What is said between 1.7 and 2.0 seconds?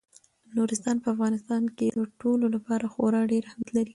کې د